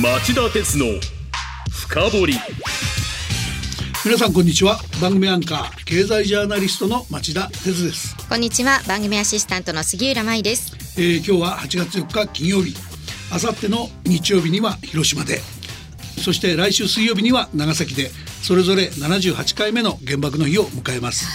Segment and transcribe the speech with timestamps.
[0.00, 0.86] 町田鉄の
[1.70, 2.34] 深掘り。
[4.06, 4.80] 皆さんこんにちは。
[5.02, 8.80] 番組アンカー経済ジャーナリストの町田鉄です、こんにちは。
[8.88, 10.72] 番組アシスタントの杉浦舞です。
[10.96, 12.74] えー、今日は8月4日金曜日。
[13.30, 15.40] あさっての日曜日には広島で。
[16.24, 18.10] そして来週水曜日には長崎で。
[18.42, 21.26] それぞれ78回目の原爆の日を迎えます、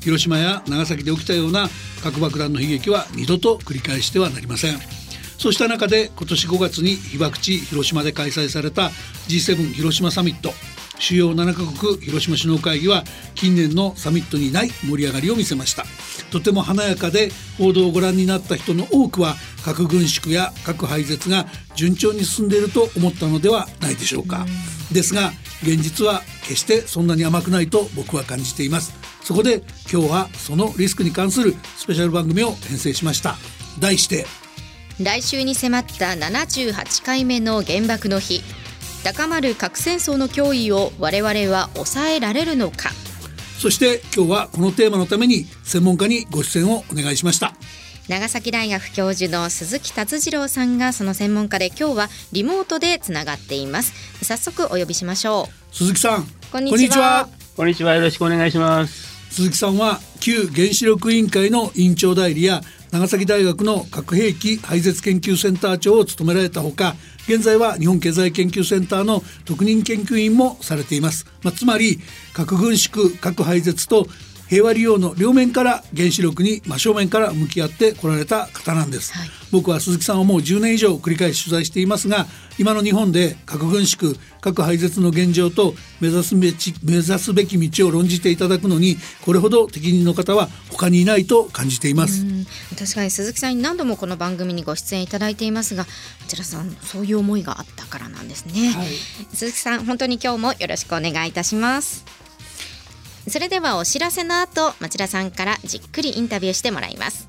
[0.00, 1.68] 広島や長崎で起きたような
[2.02, 4.97] 核爆弾の悲劇は二度と繰り返してはなりません
[5.38, 8.90] そうした中で今年5月に被爆地広島で開催された
[9.28, 10.52] G7 広島サミット。
[10.98, 13.04] 主要7カ国広島首脳会議は
[13.36, 15.84] 近年のサミットにない盛り上がりを見せました。
[16.32, 21.46] とても華やかで報道をご覧になった人の多くは核軍縮や核廃絶が
[21.76, 24.44] 順調に進んでいると思ったのではないでしょうか。
[24.90, 25.32] ですが
[25.62, 28.92] 現実は決してそんなに甘くないと僕は感じています。
[29.22, 33.36] そこで今日はそのリスクに関するスペシャル番組を編成しました。
[33.78, 34.26] 題して
[35.00, 38.42] 来週に迫った78回目の原爆の日。
[39.04, 42.90] 高まる核戦争の脅威を我々は抑えられるのか。
[43.60, 47.54] そして今日はこのテーマのために専門家にご出演をお願いしました。
[48.08, 53.92] 長崎大学教授の鈴木達次郎さんがその専門家で今日はリモートでつながっています。
[54.24, 57.28] 早速お呼びしましょ鈴木さんこんにちは。
[57.56, 57.94] こんにちは。
[57.94, 59.08] よろしくお願いします。
[59.30, 66.94] 鈴木さんは旧原子力委員会の委員長代理や長崎大学の核兵器廃絶研究センター長を務められたほか
[67.28, 71.98] 現在は日本経済研究センターの特任研究員もされています、まあ、つまり
[72.32, 74.06] 核軍縮核廃絶と
[74.48, 79.28] 平和利用の両面から原子力に真正面から向き合ってこられた方なんです、はい。
[79.52, 82.26] 僕は鈴木さんをもう10年以上繰り返し取材していますが
[82.58, 92.46] 今の日本で核軍縮核廃絶の現状と目指すべき目指すべき道を論じていただくのにこれほど適任の方は他にいないと感じています、うん。
[92.76, 95.86] 確かに鈴木さんに何度もこの番組にご出演いただいていますが
[96.26, 98.86] 町田さんそういう思いがあったからなんですね、はい。
[99.34, 102.04] 鈴木さん本当に今日もよろしくお願いいたします
[103.30, 107.26] それではお知らせの後町田さんからじっくりインタビューしてもらいます。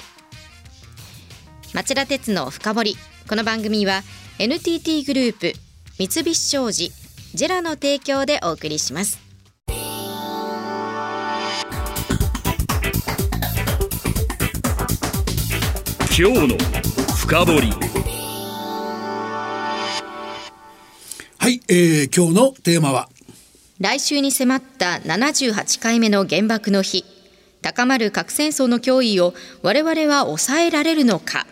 [1.74, 2.98] 町田鉄の深掘り。
[3.28, 4.02] この番組は
[4.40, 5.54] NTT グループ
[5.98, 6.92] 三菱商事
[7.34, 9.20] ジェラの提供でお送りします。
[16.18, 16.58] 今日の
[17.16, 17.72] 深掘り。
[21.38, 23.10] はい、えー今日のテーマは
[23.80, 27.06] 来週に迫った78回目の原爆の日
[27.62, 31.46] 高まる核戦争の脅威を我々は抑えられるのか？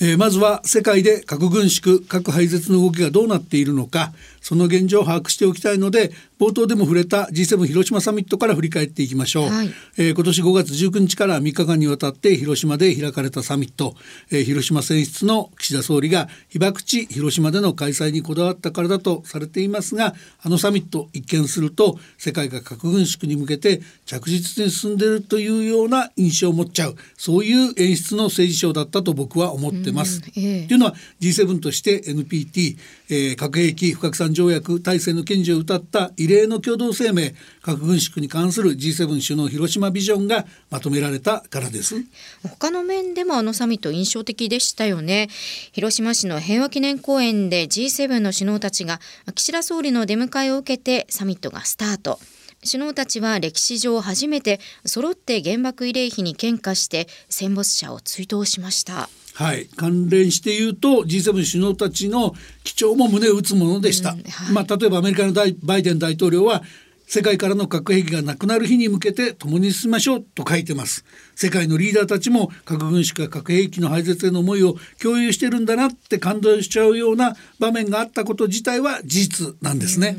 [0.00, 4.12] えーまずは世界で核軍縮核廃絶の動きがどうなっているのか。
[4.40, 9.70] その現状を把握しておきたいので冒頭でも触れた G7 広島サミットから振り返っていきましょう、はい。
[9.98, 13.94] えー今年5月19日から3日間にわたって広島で開かれたサミット、
[14.30, 26.96] えー広島選出の岸田総理が被爆地広島での開催にこだわったからだとされていますがあのサミット一見すると世界が核軍縮に向けて着実に進んでいるというような印象を持っちゃう。
[27.16, 30.22] そういう演出の政治ショーだったと僕は思ってます。
[30.36, 30.66] うんええ。
[30.66, 32.76] というのは G7 として NPT、
[33.08, 37.30] えー核兵器不拡散条約体制の堅持を謳った異例の共同声明
[37.62, 41.96] 核軍縮に関する G7 首脳広島ビジョンがまとめられたからです。
[42.42, 45.28] 他の面でもあのサミット印象的でしたよね。
[45.72, 49.00] 広島市の平和記念公園で G7 の首脳たちが
[49.34, 52.18] 岸田総理の出迎えを受けてサミットがスタート。
[52.62, 59.08] 首脳たちは歴史上初めて揃って原爆慰霊碑に献花して戦没者を追悼しました。
[59.34, 64.52] はい、関連して言うと G7 首脳たちの基調も胸を打つものでした、うんはい。
[64.52, 66.62] まあ、例えばアメリカの大バイデン大統領は
[67.10, 71.04] 世界からの核兵器がなくなる日に向けて共に進みましょうと書いてます。
[71.34, 80.16] 世界のリーダーたちも核軍縮や核兵器の廃絶への思いを共有してるんだなって感動しちゃうような場面があったこと自体は事実なんですね、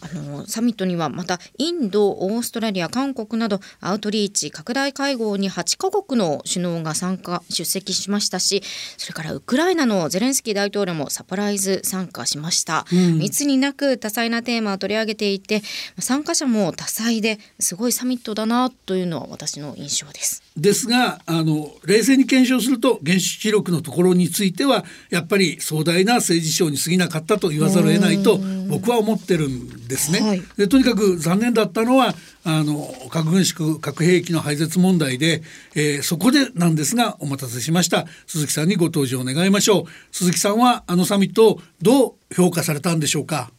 [0.00, 8.62] あのサミットにはまたインドオーストラリア韓国などアウトリーチ拡大会合に8カ国の首脳が参加出席しましたし
[8.96, 15.62] それからウクライナのゼレンスキー大統領もサプライズ参加しました、密になく多彩なテーマを取り上げていて
[15.98, 30.20] 参加者も多彩ですごいサミットだなというのは私の印象ですですがあの冷静に検証すると原子力のところについてはやっぱり壮大な政治ショーに過ぎなかったと言わざるを得ないと僕は思ってるんですね。
[30.20, 30.42] はい。
[30.56, 32.14] でとにかく残念だったのは
[32.44, 35.42] あの核軍縮核兵器の廃絶問題で、
[35.74, 38.06] えーそこでなんですがお待たせしました。
[38.26, 39.84] 鈴木さんにご登場願いましょう。
[40.10, 43.50] 鈴木さんはあのサミットをどう評価されたんでしょうか？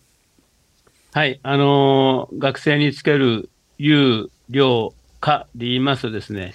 [1.13, 6.53] はい、あのー学生につける有、量、かで言いますとですね、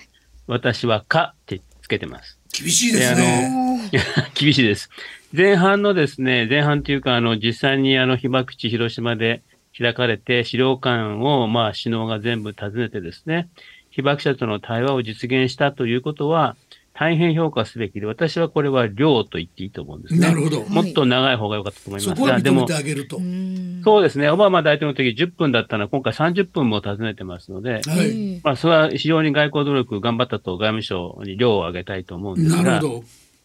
[0.53, 2.39] 私はかってつけてます。
[2.53, 3.91] 厳しいですね。
[4.35, 4.91] 厳しいです。
[5.35, 9.43] 前半のですね、前半というか、あの、実際にあの、被爆地広島で
[9.77, 13.49] 開かれて、資料館を、まあ、首脳が全部訪ねてですね、
[13.91, 16.57] 被爆者との対話を実現したということは、
[16.95, 20.21] 大変評価すべきで、私はこれは量と言っていいと思うんですね。
[20.21, 20.63] なるほど。
[20.65, 23.17] もっと長い方が良かったと思いますそこはが、でも認めて、あげると。
[23.17, 23.23] は
[23.85, 28.41] そうですね、オバマ大統領の時10分だったのは、今回30分も訪ねてますので、い。
[28.45, 33.05] まあ、それは非常に外交努力頑張ったと外務省に量を上げたいと思うんですがなるほ、ど。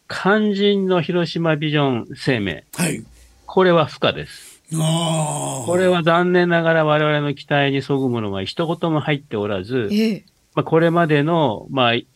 [0.10, 3.04] 肝心の広島ビジョン声明、はい。
[3.46, 4.62] これは不可です。
[4.74, 5.66] ああ。
[5.66, 10.26] これは残念ながら我々の期待にそぐものが一言も入っておらず、ええ。
[10.54, 12.08] まあ、これまでの、まあ、い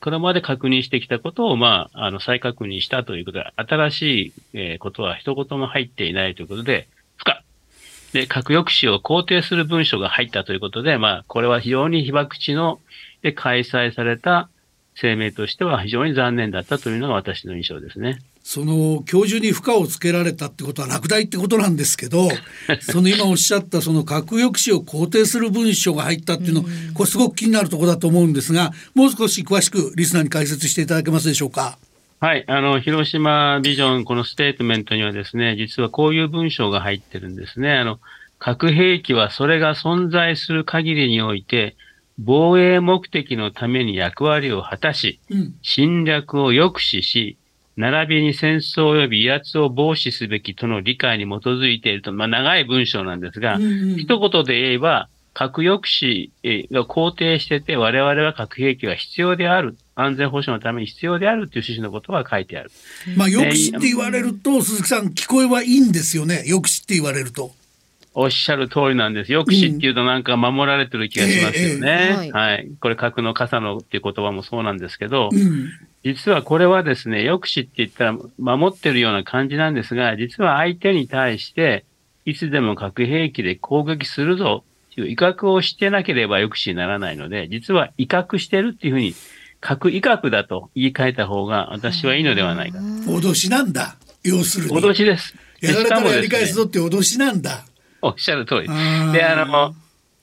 [0.00, 7.42] これまで確認してきたことを、まあ、あの、再確認したということで、新しい、えことは一言も入っていないということで、不可。
[8.12, 12.80] で、核抑止を肯定する文書が入ったということで、まあ、これは非常に被爆地の、
[13.22, 14.48] で開催された
[15.00, 18.20] 声明としては非常に残念だったというのが私の印象ですね。
[18.48, 22.28] その教授に負荷をつけられたってことは落第ってことなんですけど
[22.80, 26.64] その今おっしゃったその核抑止を肯定する文書が入ったっていうの
[26.94, 31.76] これすごく気になるところだと思うんですがもう少し詳しくリスナーに解説していただけますでしょうか？
[32.20, 32.44] はい。
[32.46, 37.72] あの、広島ビジョン、このステートメントにはですね、実はこういう文章が入ってるんですね。
[37.72, 38.00] あの、
[38.38, 41.76] 核兵器はそれが存在する限りにおいて、
[42.18, 47.36] 防衛目的のために役割を果たし、うん侵略を抑止し、
[47.76, 62.70] 並びに戦争及び威圧を防止すべきとの理解に基づいていると、まあ、長い文章なんですが、うんうん一言で言えば、核抑止えーが肯定してて、我々は核兵器が必要である、安全保障のために必要であるという趣旨のことが書いてある。
[63.16, 67.52] まあ抑止って言われると鈴木さん聞こえはいいんですよね抑止って言われると。
[68.14, 69.32] おっしゃる通りなんです。
[69.32, 72.28] 抑止っていうとなんか守られてる気がしますよえええね。
[72.28, 72.68] えはい。
[72.80, 75.70] これ核の傘のっていう言葉もそうなんですけど、うん
[76.06, 81.84] 実はこれはですね、抑止って言ったら守ってるような感じなんですが、実は相手に対して、
[82.24, 84.62] いつでも核兵器で攻撃するぞ
[84.94, 89.16] という威嚇をしてなければ抑止にならないので、実は威嚇してるっていうふうに、
[89.60, 92.78] 核威嚇だと言い換えた方が私はいいのではないか。
[92.78, 94.76] 脅しなんだ要するに。
[94.76, 95.34] 脅しです。
[95.60, 97.64] でやられたらやり返すぞって脅しなんだ。
[98.00, 98.68] おっしゃる通り。
[99.12, 99.74] で、あの、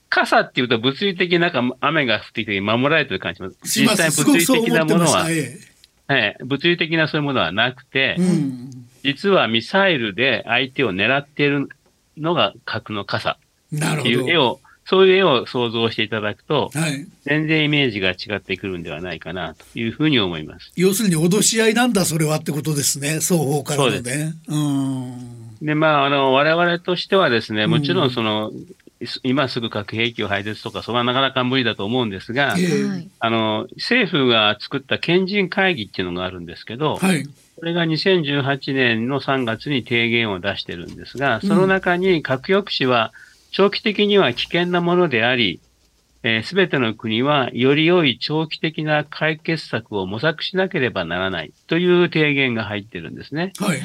[0.08, 3.38] 傘っていうと物理的になんか雨が降ってきて守られてる感じ
[3.70, 4.02] します。
[4.02, 4.72] 実際物理的。
[4.72, 5.73] なものは、ええ
[6.10, 8.70] え物理的なそういうものはなくて、えうん
[9.04, 11.68] 実はミサイルで相手を狙っている
[12.18, 13.38] のが核の傘
[13.76, 14.38] っていう絵。
[14.38, 17.08] を、そういう絵を想像していただくと、はい。
[17.24, 20.72] 全然イメージが違ってくるんではないかなというふうに思います。
[20.76, 24.34] 要するに脅し合いなんだそれはってことですね双方からのね。
[24.48, 25.66] うん。
[25.66, 28.52] で、まあ、あの、我々としてはですね、もちろうんんその、
[29.24, 33.10] 今すぐ核兵器を廃絶とか、それはなかなか無理だと思うんですが、ええはい。
[33.20, 37.24] あの、政府が作った賢人会議っていうのがあるんですけど、はい。
[37.56, 43.14] これが2018年の3月に提言を出してるんですが、その中に核抑止は
[43.52, 45.62] 長期的には危険なものであり、
[46.24, 53.52] す、え、べ、ての国はより良い長期的な解決策を模索しなければならないという提言が入ってるんですね。
[53.60, 53.80] はい。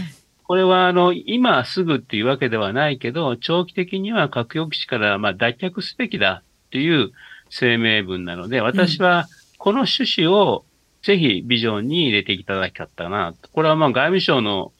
[0.48, 7.12] これは、あの、今すぐっていうわけではないけど、長期的には核抑止から、まあ、脱却すべきだという
[7.50, 9.28] 声明文なので、私は
[9.58, 10.64] この趣旨を
[11.02, 13.50] ぜひビジョンに入れていただきたかったなと。
[13.50, 14.72] これはまあ外務省の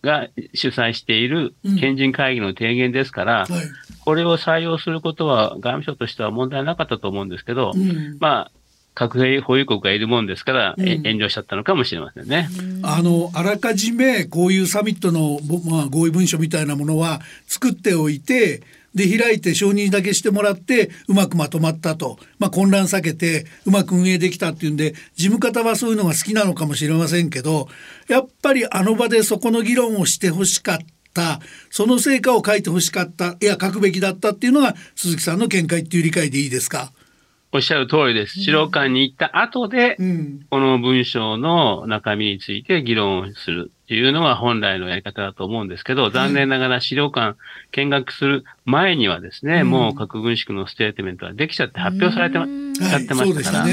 [0.00, 3.50] が主催している賢人会議の提言ですから、はい。
[4.04, 8.16] これを採用することは外務省としては問題なかったと思うんですけど、うん。
[8.20, 8.52] まあ、
[8.96, 11.06] 核兵保有国がいるもんですから、えうん。
[11.06, 12.48] 遠慮しちゃったのかもしれませんね。
[12.82, 18.62] あのあらかじめこういうサミットの、ぼまあ、合意文書みたいなものは作っておいて
[18.94, 27.68] で開いて承認だけしてもらってうまくまとまったと、まあ、混乱避けてうまく運営できたっていうんで事務方はそういうのが好きなのかもしれませんけど
[28.08, 30.86] やっぱりあの場でそこの議論をしてほしかった。
[31.70, 33.38] その成果を書いてほしかった。
[33.40, 36.92] いや書くべきだったっていうのが鈴木さんの見解っていう理解でいいですか？
[37.52, 38.40] おっしゃる通りです。
[38.40, 40.46] 資料館に行った後で、うん。
[40.50, 47.38] この文章の中身について議論をするっていうのが本来のやり方だと思うんですけど、残念ながら資料館
[47.72, 49.70] 見学する前にはですね、うん。
[49.70, 53.66] もう核軍縮のステートメントはできちゃって発表されてま、はい、やってましたから。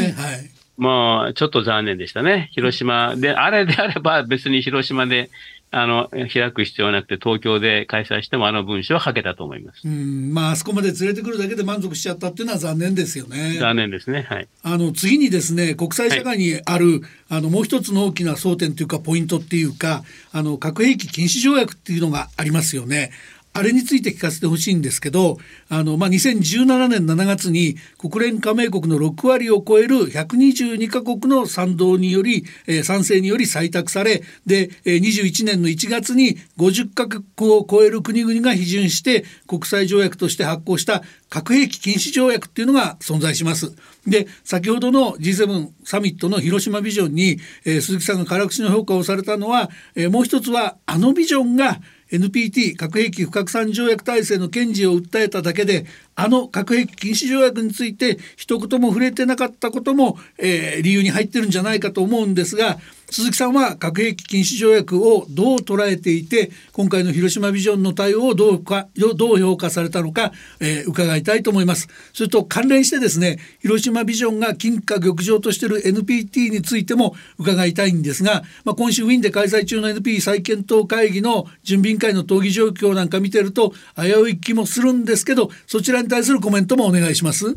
[0.77, 2.49] もうちょっと残念でしたね。
[2.53, 5.29] 広島で、あれであれば別に広島で、
[5.75, 9.81] あの、開く必要はなくて東京で開催してもあの文章は書けたと思います。
[9.87, 13.57] うん、まああそこまで連れてくるだけで満足しちゃったっていうのは残念ですよね。
[13.59, 14.21] 残念ですね。
[14.29, 14.47] はい。
[14.61, 23.11] あの次にですね国際社会にある、あのもう一つの大きな争点というかポイントっていうかあの核兵器禁止条約っていうのがありますよね。
[23.53, 25.37] あれについて聞かせてほしいんですけど
[25.69, 43.73] あの、まあ、2017年7月に国連加盟国の6割を超える122カ国の賛同により、えー、賛成により採択されで、えー、21年の1月に50カ国を超える国々が批准して国際条約として発行した核兵器禁止条約っていうのが存在します。
[44.05, 51.79] で先ほどの G7 サミットの広島ビジョンに、えー、鈴木さんが辛口の評価をされたのは、えー、もう一つはあのビジョンが
[52.13, 62.77] NPT 核兵器不拡散条約体制の堅持を訴えただけであの核兵器禁止条約について一言も触れてなかったことも、えー、理由に入ってるんじゃないかと思うんですが
[63.13, 71.87] 鈴木さんは核兵器禁止条約をどう捉えていて今回の広島ビジョンの対応をどうかどう評価されたのか、えー、伺いたいと思います。
[72.11, 87.55] それと関連してですね広島ビジョンが金貨玉上としている NPT についても伺いたいんですが、まあ、今週ウィーンで開催中の NP 再検討会議の準備委員会の討議状況なんか見てると危うい気もするんですけどそちらに対するコメントもお願いします。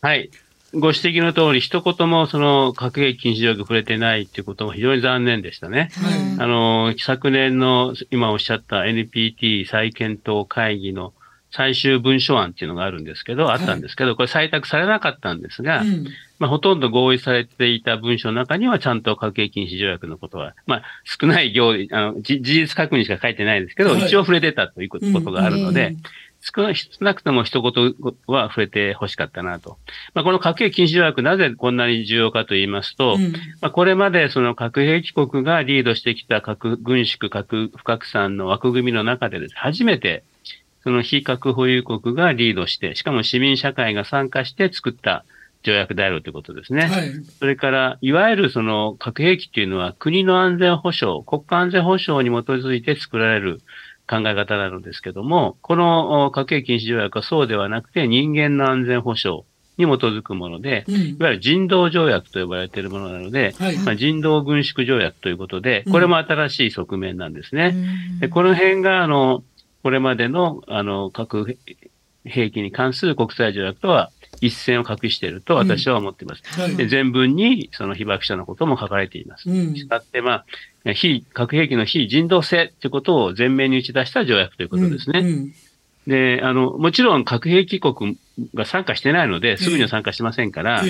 [0.00, 0.30] はい。
[0.74, 5.90] ご指摘の通り、一言もその核兵器禁止条約触れてないっていうことも非常に残念でしたね。
[6.00, 6.10] は
[6.40, 11.12] い、あの、昨年の今おっしゃった NPT 再検討会議の
[11.50, 16.06] 最終文書案っていうのがあるんですけど、あったんですけど、これ採択されなかったんですが、うん、
[16.38, 26.02] まあ、ほとんど合意されていた文書の中にはちゃんと核兵器禁止条約のことは、まあ、少ない行あの事実確認しか書いてないですけど、はい、一応触れてたということがあるので、うん
[26.44, 26.66] 少
[27.00, 27.94] なくとも一言
[28.26, 29.78] は触れて欲しかったなと。
[30.12, 40.24] まあ、この核兵器禁止条約なぜこんなに重要かと言いますと、うん、まあ、これまでその核兵器国がリードしてきた核軍縮、核不拡散の枠組みの中でです、初めて
[40.82, 45.24] その非核保有国がリードして、しかも市民社会が参加して作った
[45.62, 46.86] 条約であるということですね。
[46.86, 53.60] はい、それから、いわゆるその核兵器っていうのは国の安全保障、国家安全保障に基づいて作られる
[54.12, 59.44] 考え方なのですけども、この核兵器禁止条約はそうではなくて人間の安全保障
[59.78, 67.72] に基づくもので、うん、いわゆる人道条約と呼ばれているものなので、はい、まあ、人道軍縮条約ということで、これも新しい側面なんですね。
[67.74, 69.42] うん、でこの辺が、あの、
[69.82, 71.56] これまでの、あの、核
[72.24, 74.10] 兵器に関する国際条約とは
[74.40, 76.42] 一線を画していると私は思っています。
[76.56, 79.44] うんはい、で全文にその被爆者のことも書かれています。
[79.44, 80.44] した、って、ま
[80.84, 85.20] あ、非、核兵器の非人道性ということを前面に打ち出した条約ということですね。
[85.20, 85.26] うん。
[85.26, 85.52] うん、
[86.08, 88.18] で、あの、もちろん核兵器国
[88.54, 90.82] が参加してないので、すぐには参加しませんから、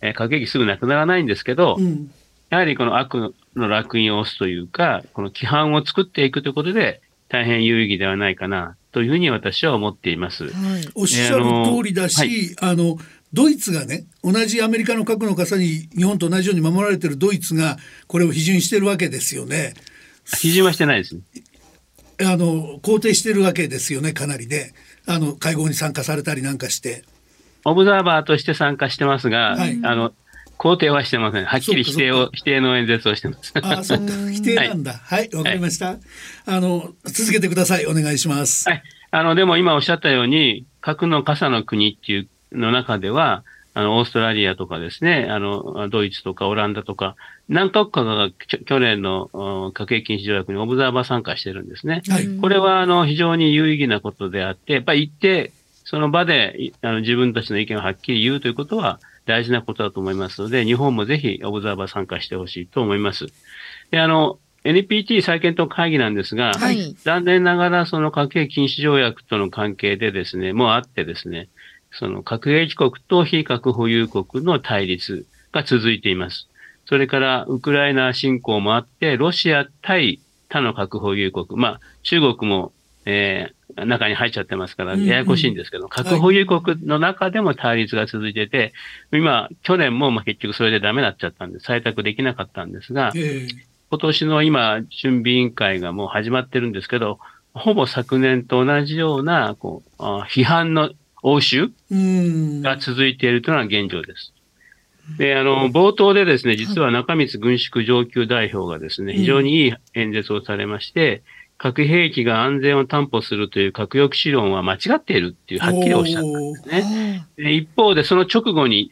[0.00, 2.12] えー、核兵器すぐなくならないんですけど、うん、
[2.50, 10.44] やはりこの悪の烙印を押すというか、この規範を作っていくということで、大変有意義ではないかなというふうに私は思っています。
[10.44, 19.74] はい、おっしゃる通りだし、あの、はい、ドイツがね同じアメリカの核の傘に日本と同じように守られているドイツがこれを批准してるわけですよね。
[20.26, 21.22] 批准はしてないです、ね、
[22.20, 24.72] あの肯定してるわけですよねかなりね
[25.06, 27.04] あの会合に参加されたりなんかして。
[27.64, 30.12] オブザーバーとして参加してますが、はい、あの
[30.62, 31.44] 肯定はしてません。
[31.44, 33.52] はっきり否定を、否定の演説をしてます。
[33.60, 34.04] あ、そっか。
[34.30, 34.92] 否定なんだ。
[34.92, 35.98] はい、わ、はい、かりました、はい、
[36.46, 37.86] あの、続けてください。
[37.86, 38.68] お願いします。
[38.68, 38.82] はい。
[39.10, 43.42] あの、でも今おっしゃったように、核の傘の国っていうの中では、
[43.74, 47.16] あの、オーストラリアとかですね、あの、ドイツとかオランダとか、
[47.48, 48.30] 何カ国かが
[48.64, 52.02] 去年の核兵器禁止条約にオブザーバー参加してるんですね。
[52.08, 55.50] はい、これは、あの、非常に有意義なことであって、やっぱり行って、
[55.84, 63.26] その場であの自分たちの意見をはっきり言うということは、大事なことだと思いますので、日本もぜひオブザーバー参加してほしいと思います。
[63.90, 71.48] で、あの、NPT 再検討会議なんですが、はい、残念ながらその核兵器禁止条約との関係でですね、もうあってですね、
[71.90, 76.48] その核兵器国と非核保有国の対立が続いています。
[76.86, 82.72] それからウクライナ侵攻もあって、ロシア対他の核保有国、まあ中国も、
[83.04, 88.72] えー、中に入っちゃってますから、ややこしいんですけど、核保有国の中でも対立が続いてて、
[89.12, 93.12] 今、去年もまあ結局それでダメになっちゃったんで、採択できなかったんですが、
[93.90, 97.18] 今年の今、準備委員会がもう始まってるんですけど、
[97.54, 100.90] ほぼ昨年と同じような、こう、批判の
[101.22, 101.70] 応酬
[102.62, 104.32] が続いているというのは現状です。
[105.18, 111.22] で、あの、冒頭でですね、実は中光軍縮上級代表がですね、非常にいい演説をされまして、
[111.62, 117.24] 核兵器が安全を担保するという核抑止論は間違っているっていうはっきりおっしゃったんですね。
[117.36, 118.90] で一方でその直後に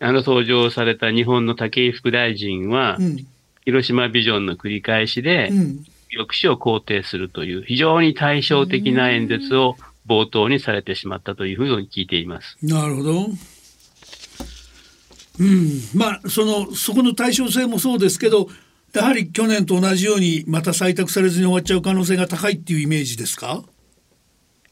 [0.00, 3.26] あの登場された日本の武井副大臣は、うん、
[3.66, 12.56] 広島ビジョンの繰り返しで、うん、抑止を肯定するという非常に対照的な演説を冒頭にされてしまったというふうに聞いています。
[12.62, 13.26] なるほど。
[15.40, 18.48] うん、まあそのそこの対称性もそうですけど
[18.94, 23.62] やはり去年と同じようにまた採択されずに終わっちゃう可能性が高いっていうイメージですか？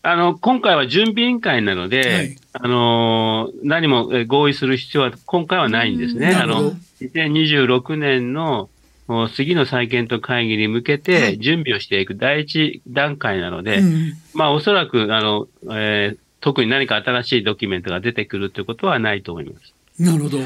[0.03, 6.33] あの、今回は準備委員会なので、はいあの、何もえ合意する必要は今回はないんですね。
[6.35, 8.71] あの、2026年の
[9.35, 19.75] 次の再検討会議に向けはてい準備をしていく第一段階なので、うんまあおそらく、あの、えー特に何か新しいドキュメントが出てくるということはないと思います。
[19.99, 20.39] なるほど。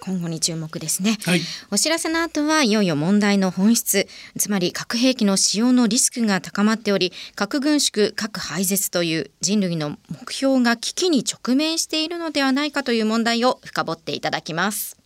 [0.00, 1.18] 今後に注目ですね。
[1.24, 1.40] はい。
[1.70, 4.06] お知らせの後はいよいよ問題の本質
[4.38, 14.96] つまり核兵器の使用のリスクが高まっており核軍縮核廃絶という人類の目標が危機に直面しているのではないかという問題を深掘っていただきます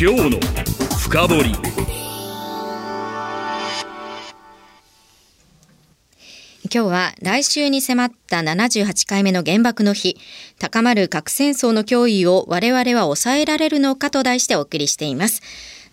[0.00, 0.38] 今日の
[0.98, 1.67] 深掘
[6.70, 10.18] 今日は来週に迫った78回目の原爆の日
[10.58, 15.40] 高まる核戦争の脅威を我々は抑えられるのかと題してお送りしています。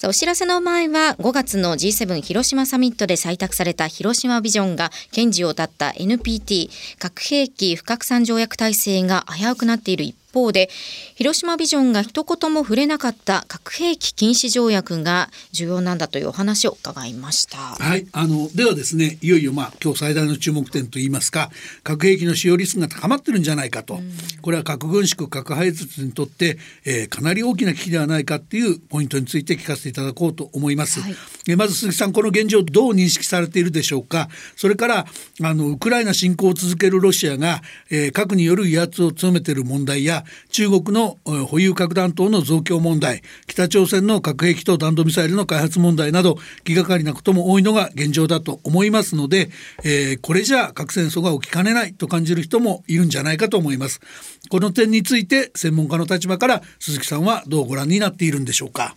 [0.03, 10.69] お知らせの前は5月の G7 広島サミットで採択された広島ビジョンが堅持を絶った NPT 核兵器不拡散条約体制が危うくなっている一方で
[11.15, 17.57] 広島ビジョンが一言も触れなかった核兵器禁止条約が重要なんだというお話を伺いました。
[17.57, 21.51] はい、あのではですねいよいよまあ今日最大の注目点といいますか
[21.83, 23.99] 核兵器の使用リスクが高まってるんじゃないかと、
[24.41, 30.99] これは核軍縮核廃絶にとって、えーかなり大きな危機ではないかっていうポイントについて聞かせていただこうと思います。
[30.99, 31.15] はい
[31.47, 35.05] えーまず鈴木さんこの現状どう認識されているでしょうかそれから
[35.43, 49.49] あのウクライナ侵攻を続けるロシアが、えー核による威圧を強めている問題や中国のえ保有核弾頭の増強問題北朝鮮の核兵器と弾道ミサイルの開発問題など気がかりなことも多いのが現状だと思いますので、
[49.83, 54.01] えーこれじゃあ核戦争が起きかねないと感じる人もいるんじゃないかと思います。
[54.49, 58.95] この点について専門家の立場から鈴木さんはどうご覧になっているんでしょうか？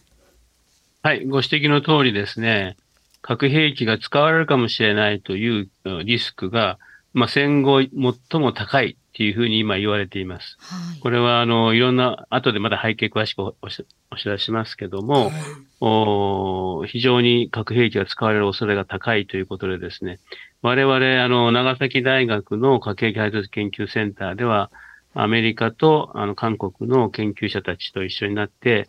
[1.02, 2.76] はい、ご指摘の通りですね、
[3.22, 5.70] 核兵器が使われるかもしれないという
[6.04, 6.78] リスクが、
[7.14, 10.56] まあ、戦後最も高いっていうふうに今言われています。
[10.60, 11.00] はい。
[11.00, 15.32] これは、あの、いろんな、後でまだ背景詳しくおおしお知らせしますけども、はい。
[15.80, 20.20] お非常に核兵器が使われる恐れが高いということでですね、
[20.62, 24.70] 我々、あの、長崎大学の核兵器廃絶研究センターでは、
[25.14, 28.88] アメリカと、あの、韓国の研究者たちと一緒になって、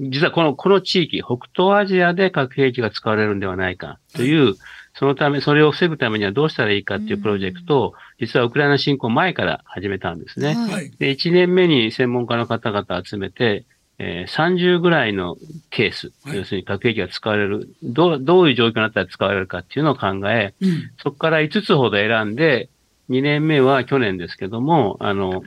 [0.00, 4.54] 実はこの、この地域、北東アジアで核兵器が使われるんではないかという、
[4.98, 10.54] そのため、それを防ぐためにはどうしたらいいかっていうプロジェクトを、実はウクライナ侵攻前から始めたんですね。
[10.54, 10.72] はい。
[10.72, 13.64] はいで、1年目に専門家の方々集めて、
[14.00, 15.36] えー30ぐらいの
[15.70, 16.38] ケース、はい。
[16.38, 20.90] 要するに核兵器が使われる、どう、どういう状況になったら使われるかっていうのを考え、うん。
[21.00, 22.68] そこから5つほど選んで、
[23.08, 25.44] 2年目は去年ですけども、あの、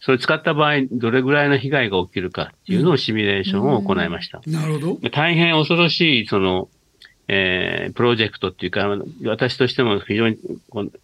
[0.00, 4.40] それ使った場合、どれぐらいの被害が起きるかっていうのをシミュレーションを行いました。
[4.46, 5.10] なるほど。
[5.10, 6.68] 大変恐ろしい、その、
[7.28, 8.86] えープロジェクトっていうか、
[9.24, 10.38] 私としても非常に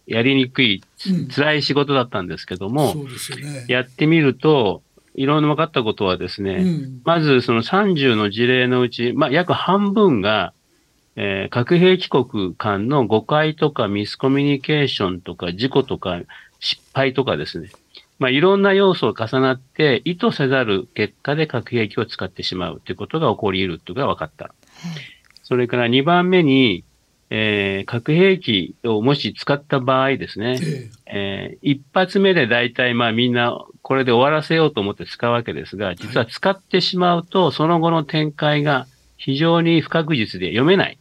[0.07, 1.27] やりにくい、うん。
[1.27, 2.93] 辛い仕事だったんですけども、
[3.41, 3.65] ね。
[3.67, 4.83] やってみると、
[5.15, 7.01] いろいろ分かったことはですね、うん。
[7.03, 10.53] まずその30の事例のうち、まあ、約半分が、
[11.15, 16.21] えー核兵器国間の誤解とかミスコミュニケーションとか事故とか
[16.59, 17.69] 失敗とかですね、
[18.19, 24.53] まあ、いろんな要素が重なって意図せざる結果で核兵器を使ってしまうということが起こり得るということが分かった。
[25.51, 26.85] それから2番目に、
[27.29, 30.57] えー核兵器をもし使った場合ですね、
[31.07, 31.57] ええ。
[31.57, 38.87] ー一発目で大体まあみんなこれで終わらせようと思って使うわけですが、実は使ってしまうとその後の展開が
[39.17, 40.97] 非常に不確実で読めない。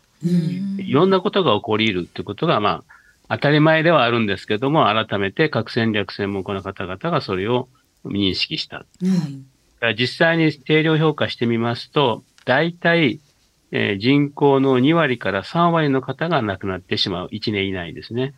[0.79, 2.83] いろんなことが起こり得るということがま
[3.29, 7.69] あ当たり前ではあるんですけども、改めて核戦略専門家の方々がそれを
[8.05, 8.85] 認識した。
[9.01, 9.95] うん。
[9.97, 13.21] 実際に定量評価してみますと、大体、
[13.72, 17.28] えー人口の2割から3割の方が亡くなってしまう。
[17.33, 18.35] 1年以内ですね。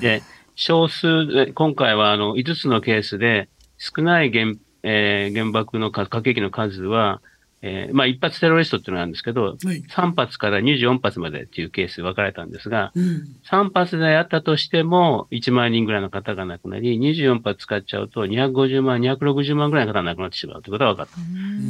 [0.00, 0.22] で、
[0.54, 7.20] 少数で、今回はあの5つのケースで少ない原,、えー原爆のか核兵器の数は、
[7.62, 21.06] えーまあ一発テロリストっていうのがあるんですけど、はい3発から24発までっていうケースで分かれたんですが、うん3発であったとしても、1万人ぐらいの方が亡くなり、24発使っちゃうと、250万、260万ぐらいの方が亡くなってしまうということが分かっ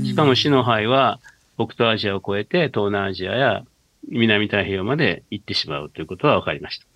[0.02, 0.04] た。
[0.06, 1.20] しかも死の範囲は、
[1.56, 3.64] 北東アジアを越えて、東南アジアや
[4.08, 6.86] 南太平洋まで行ってしまうということが分かりました。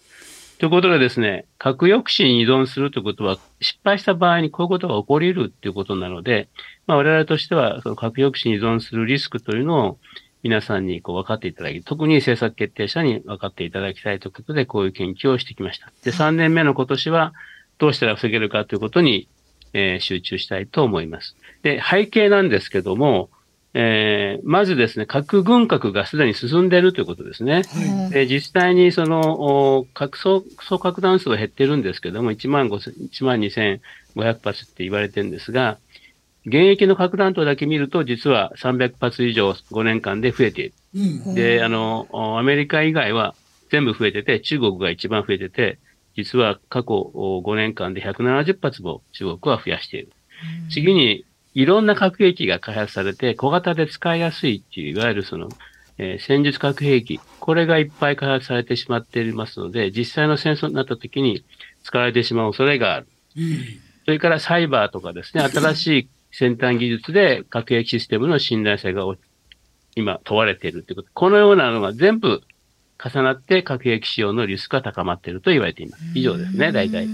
[0.58, 6.48] ということでですね、核抑止に依存するということは、失敗した場合にこういうことが起こり得るということなので、
[6.88, 9.98] まあ、我々としては、その核抑止に依存するリスクというのを、
[10.42, 15.92] 皆さんにこう分かっていただき、特に政策決定者に分かっていただきたいということで、こういう研究をしてきました。
[16.02, 17.34] で、3年目の今年は、
[17.78, 19.28] どうしたら防げるかということに、
[19.74, 21.36] えー集中したいと思います。
[21.62, 23.30] で、背景なんですけども、
[23.74, 27.62] えー、まずですね、核軍拡がすでに進んでいるということですね。
[27.62, 33.80] はいで実際にその、お核総総核弾数は減ってるんですけども、1万5 1万2500
[34.42, 35.78] 発って言われてるんですが、
[36.46, 40.72] 現役の核弾頭だけ見ると、実は300発以上5年間で増えている。
[40.94, 43.34] うんで、あの、おアメリカ以外は
[43.70, 45.78] 全部増えてて、中国が一番増えてて、
[46.16, 50.12] 実は過去お5年間で170発も中国は増やしている。
[50.70, 51.24] 次に、
[51.58, 55.48] いろんな核兵器が開発されて、小型で使いやすいっていう、いわゆるその、
[55.98, 61.44] えー戦術核兵器、これがいっぱい開発されてしまっていますので、実際の戦争になった時に
[61.82, 63.08] 使われてしまう恐れがある。
[63.36, 69.16] うんそれからサイバーとかですね、新しい先端技術で核兵器システムの信頼性がお
[69.96, 71.08] 今問われているということ。
[71.12, 72.40] このようなのが全部
[73.04, 76.04] 重なって核兵器使用のリスクが高まっていると言われています。
[76.14, 77.12] 以上ですね、大体うん。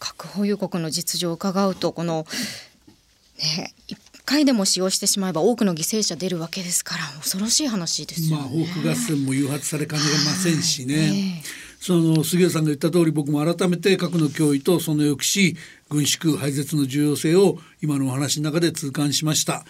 [0.00, 2.26] 核保有国の実情を伺うとこの
[3.38, 8.58] ね一回でも使用してしまえば多くの犠牲者出るわけですから恐ろしい話ですよまあ、ね。
[8.60, 10.94] 報復合戦も誘発されかねませんしね。
[10.94, 10.98] え
[11.40, 15.56] えその杉谷さんが言った通り僕も改めて核の脅威とその抑止
[15.90, 19.66] 軍縮廃絶の重要性を今のお話の中で痛感しました。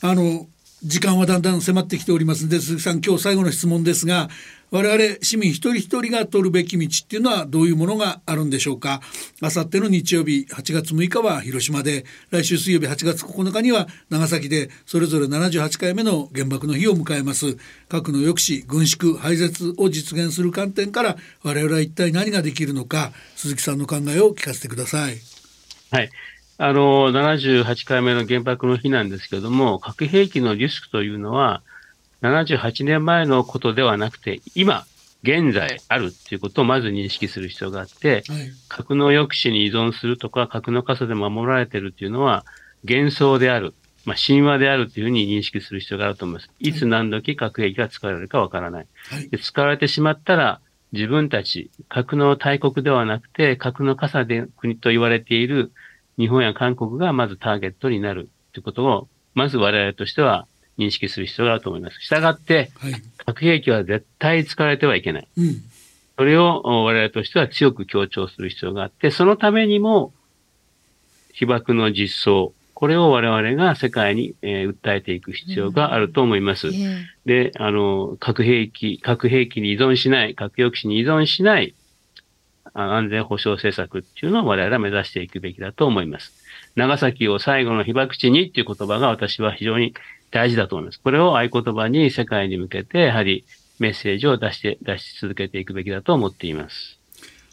[0.00, 0.46] あの
[0.82, 4.28] 時間はだんだん迫ってきておりますので鈴木さん今日最後の質問ですが
[4.70, 9.00] 我々市民一人一人が取るべき道っていうのはどういうものがあるんでしょうか？
[9.42, 17.56] あさっての日曜日8月6日は広島で来週水曜日8月9日には長崎でそれぞれ78回目の原爆の日を迎えます
[17.88, 25.18] 核の抑止軍縮廃絶を実現する観点から我々は一体何ができるのか鈴木さんの考えを聞かせてください。
[25.90, 26.10] はい。
[26.62, 31.62] あの、78回目の原爆の日なんですけれども、核兵器のリスクというのは、
[32.20, 34.84] 78年前のことではなくて、今、
[35.22, 42.44] 現在あるっていうことをまず認識する必要があって、はい核の抑止に依存するとか、核の傘で守られているっていうのは、
[42.86, 43.72] 幻想である、
[44.04, 46.50] まあ、神話であるというふうに認識する必要があると思います。
[46.58, 48.86] いつ何時核兵器が使われるかわからない。
[49.08, 50.60] はいで使われてしまったら、
[50.92, 55.72] 自分たち、核の大国ではなくて、核の傘で国と言われている
[56.20, 61.98] 日本や韓国がまずターゲットになるということを、まず我々としては認識する必要があると思います。
[62.00, 65.28] したがって、はい核兵器は絶対使われてはいけない。
[65.38, 65.62] うん
[66.18, 70.12] それをお我々としては強く強調する必要があって、そのためにも、
[71.32, 76.68] 被爆の実装、これを我々が世界に、えー訴えていく必要があると思います。
[76.68, 81.79] ええで、あの、核兵器、核兵器に依存しない、核抑止に依存しないあ
[82.74, 86.32] 安全保障政策っていうのを我々は目指していくべきだと思います。
[86.76, 89.94] 長崎を最後の被爆地にっていう言葉が私は非常に
[90.30, 91.00] 大事だと思います。
[91.00, 93.44] これを合言葉に世界に向けて、やはり
[93.78, 97.00] メッセージを出して、出し続けていくべきだと思っています。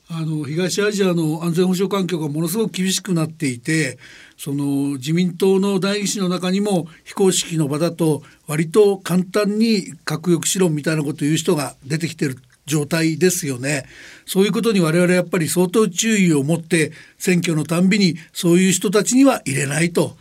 [0.10, 3.98] あの東アジアの安全保障環境がものすごく厳しくなっていて
[4.38, 13.86] その自民党の代議士の中にも非公式の場だと割と簡単に核抑止論みたいなことを言う人が出てきてる状態ですよね。
[14.28, 20.16] そういうことに我々やっぱり相当注意を持って選挙のたんびにそういう人たちには入れないと。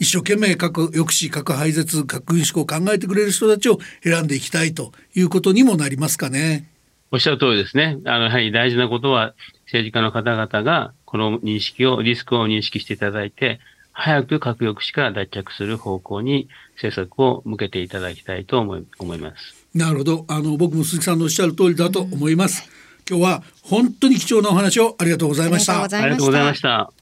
[0.00, 6.66] 一生懸命核抑止核廃絶核軍縮を考えてくれる人たちを選んでいきたいということにもなりますかね。
[7.12, 7.98] おっしゃる通りですね。
[8.06, 9.34] あの、やはり大事なことは、
[9.66, 13.60] 政治家の方々が、この認識を、リスクを認識していただいて、
[13.92, 19.59] 早く核抑止から脱却する方向に政策を向けていただきたいと思い思います。
[19.74, 20.24] なるほど。
[20.28, 22.68] あの僕も鈴木さんのおっしゃる通りだと思います。
[23.08, 25.82] 今日は本当に貴重なお話をありがとうございました。
[25.82, 26.92] ありがとうございました。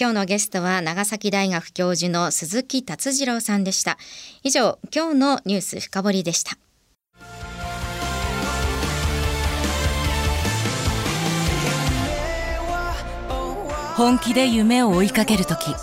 [0.00, 3.98] 今日のゲストは長崎大学教授の鈴木達次郎さんでした
[4.44, 6.56] 以上今日のニュース深掘りでした
[13.96, 15.74] 本気で夢を追いかけるとき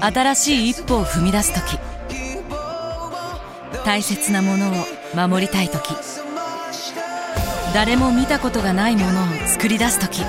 [0.00, 1.89] 新しい一歩を踏み出すとき
[3.90, 4.74] 大切なものを
[5.16, 5.96] 守りたいとき
[7.74, 10.22] 誰も見たことがないものを作り出すとき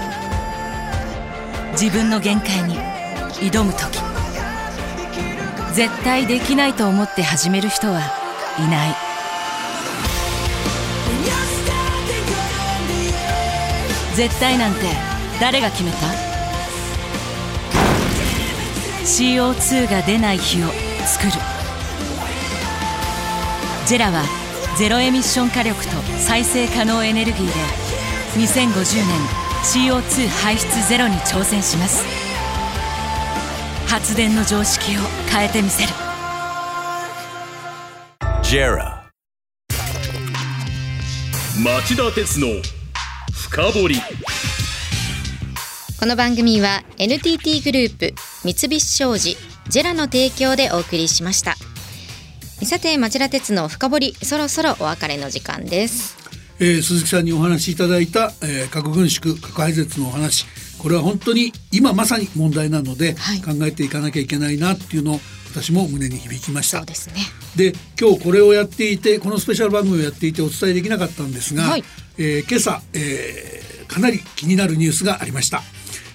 [1.74, 2.74] 自分の限界に
[3.40, 4.00] 挑むとき
[5.76, 8.00] 絶対できないと思って始める人は
[8.58, 8.96] いない。
[14.16, 14.80] 絶対なんて
[15.40, 15.98] 誰が決めた
[19.06, 20.68] ？CO2 が出ない日を
[21.06, 21.51] 作る。
[23.92, 24.24] ジェラは
[24.78, 27.52] ゼロエミッション火力と再生可能エネルギーで
[28.40, 28.72] 2050年
[29.66, 32.06] CO2 排出ゼロに挑戦します。
[33.90, 35.90] 発電の常識を変えてみせる。
[38.44, 39.02] JERA
[41.62, 42.48] 町田鉄の
[43.34, 43.96] 深掘り。
[46.00, 49.36] この番組は NTT グループ三菱商事
[49.68, 51.56] ジェラの提供でお送りしました
[52.64, 56.16] さて町田鉄の深掘りそろそろお別れの時間です。
[56.60, 60.46] えー、鈴木さんにお話しいただいた、えー、核軍縮核廃絶のお話。
[60.78, 65.20] これは本当に今まさに問題なので、はい、考えていかなきゃいけないなっていうのを
[65.52, 66.78] 私も胸に響きました。
[66.78, 67.16] そうですね。
[67.56, 71.84] で今日これをやっていてこのスペシャル番組をやっていてお伝えできなかったんですが、はい、
[72.18, 75.62] えー、今朝、えー、かなり気になるニュースがありました、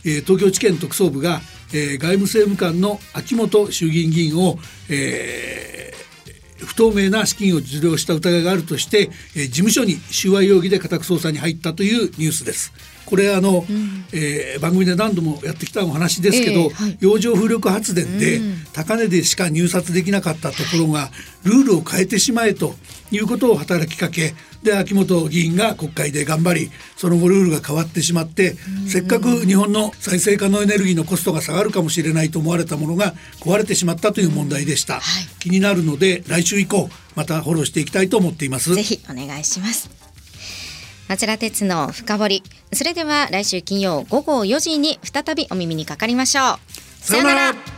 [0.04, 1.40] えー、東京地検特捜部が、
[1.74, 6.05] えー、外務政務官の秋元衆議院議員を、えー、不
[6.76, 12.72] 透明な資金を受領した疑いがあるとして、えー、事務所に収賄容疑で家宅捜査に入ったというニュースです。
[13.06, 18.40] これあの、うん、えー、番組で何度もやってきたお話ですけど、えーはい、洋上風力発電で
[18.72, 21.10] 高値でしか入札できなかったところが、
[21.44, 22.74] ルールを変えてしまえと
[23.12, 28.56] いうことを働きかけで秋元議員が国会で頑張りその後ルールが変わってしまって
[28.88, 35.02] せっかく日本の再生可能エネルギーのコストが下がるかもしれないと思われたものが壊れてしまったという問題でした、はい、
[35.38, 38.74] 気になるので来週以降またフォローしていきたいと思っています。
[38.74, 40.05] ぜひお願いします
[41.08, 42.42] 町田鉄の深掘り。
[42.72, 47.04] それでは来週金曜午後4時に再びお耳にかかりましょう。
[47.04, 47.75] さよなら